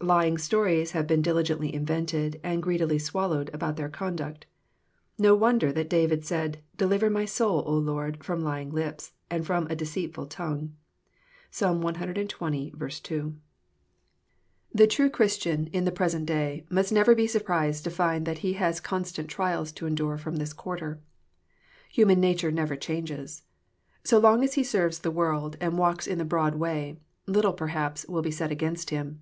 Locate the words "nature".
22.20-22.50